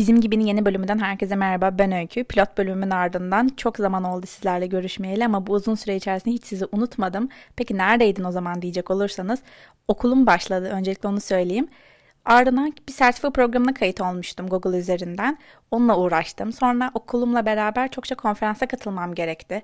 [0.00, 1.78] Bizim Gibi'nin yeni bölümünden herkese merhaba.
[1.78, 2.24] Ben Öykü.
[2.24, 6.66] Pilot bölümümün ardından çok zaman oldu sizlerle görüşmeyeli ama bu uzun süre içerisinde hiç sizi
[6.72, 7.28] unutmadım.
[7.56, 9.40] Peki neredeydin o zaman diyecek olursanız
[9.88, 10.68] okulum başladı.
[10.68, 11.68] Öncelikle onu söyleyeyim.
[12.24, 15.38] Ardından bir sertifika programına kayıt olmuştum Google üzerinden.
[15.70, 16.52] Onunla uğraştım.
[16.52, 19.62] Sonra okulumla beraber çokça konferansa katılmam gerekti.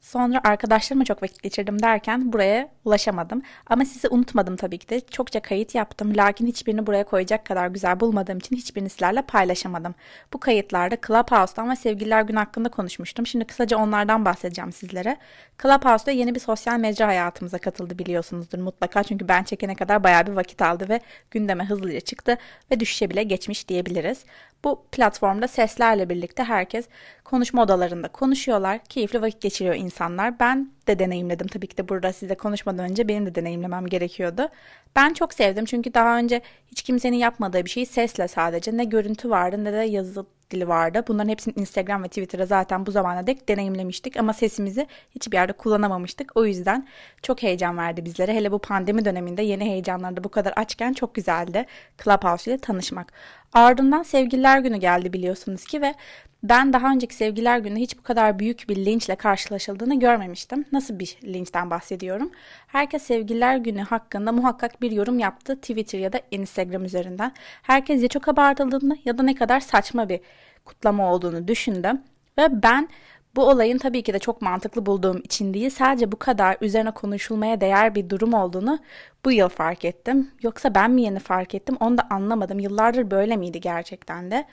[0.00, 3.42] Sonra arkadaşlarımla çok vakit geçirdim derken buraya ulaşamadım.
[3.66, 5.00] Ama sizi unutmadım tabii ki de.
[5.00, 6.16] Çokça kayıt yaptım.
[6.16, 9.94] Lakin hiçbirini buraya koyacak kadar güzel bulmadığım için hiçbirini sizlerle paylaşamadım.
[10.32, 13.26] Bu kayıtlarda Clubhouse'dan ve Sevgililer Günü hakkında konuşmuştum.
[13.26, 15.16] Şimdi kısaca onlardan bahsedeceğim sizlere.
[15.62, 19.02] Clubhouse'da yeni bir sosyal mecra hayatımıza katıldı biliyorsunuzdur mutlaka.
[19.02, 22.36] Çünkü ben çekene kadar bayağı bir vakit aldı ve gündeme hızlıca çıktı
[22.70, 24.24] ve düşüşe bile geçmiş diyebiliriz.
[24.64, 26.88] Bu platformda seslerle birlikte herkes
[27.30, 28.78] konuşma odalarında konuşuyorlar.
[28.88, 30.40] Keyifli vakit geçiriyor insanlar.
[30.40, 34.48] Ben de deneyimledim tabii ki de burada size konuşmadan önce benim de deneyimlemem gerekiyordu.
[34.96, 39.30] Ben çok sevdim çünkü daha önce hiç kimsenin yapmadığı bir şeyi sesle sadece ne görüntü
[39.30, 41.04] vardı ne de yazı dili vardı.
[41.08, 46.32] Bunların hepsini Instagram ve Twitter'a zaten bu zamana dek deneyimlemiştik ama sesimizi hiçbir yerde kullanamamıştık.
[46.34, 46.88] O yüzden
[47.22, 48.34] çok heyecan verdi bizlere.
[48.34, 51.66] Hele bu pandemi döneminde yeni heyecanlarda bu kadar açken çok güzeldi
[52.04, 53.12] Clubhouse ile tanışmak.
[53.52, 55.94] Ardından Sevgililer Günü geldi biliyorsunuz ki ve
[56.42, 60.64] ben daha önceki Sevgililer Günü hiç bu kadar büyük bir linçle karşılaşıldığını görmemiştim.
[60.72, 62.30] Nasıl bir linçten bahsediyorum?
[62.66, 67.32] Herkes Sevgililer Günü hakkında muhakkak bir yorum yaptı Twitter ya da Instagram üzerinden.
[67.62, 70.20] Herkes ya çok abartıldığını ya da ne kadar saçma bir
[70.64, 72.02] kutlama olduğunu düşündüm.
[72.38, 72.88] Ve ben
[73.36, 77.60] bu olayın tabii ki de çok mantıklı bulduğum için değil, sadece bu kadar üzerine konuşulmaya
[77.60, 78.78] değer bir durum olduğunu
[79.24, 80.30] bu yıl fark ettim.
[80.42, 82.58] Yoksa ben mi yeni fark ettim onu da anlamadım.
[82.58, 84.44] Yıllardır böyle miydi gerçekten de?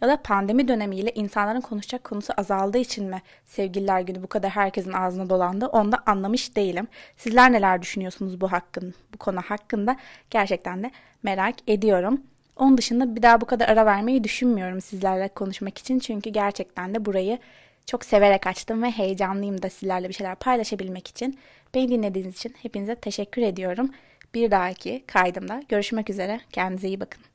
[0.00, 4.92] Ya da pandemi dönemiyle insanların konuşacak konusu azaldığı için mi sevgililer günü bu kadar herkesin
[4.92, 6.88] ağzına dolandı onu da anlamış değilim.
[7.16, 9.96] Sizler neler düşünüyorsunuz bu hakkın, bu konu hakkında
[10.30, 10.90] gerçekten de
[11.22, 12.20] merak ediyorum.
[12.56, 15.98] Onun dışında bir daha bu kadar ara vermeyi düşünmüyorum sizlerle konuşmak için.
[15.98, 17.38] Çünkü gerçekten de burayı
[17.86, 21.38] çok severek açtım ve heyecanlıyım da sizlerle bir şeyler paylaşabilmek için.
[21.74, 23.90] Beni dinlediğiniz için hepinize teşekkür ediyorum.
[24.34, 26.40] Bir dahaki kaydımda görüşmek üzere.
[26.52, 27.29] Kendinize iyi bakın.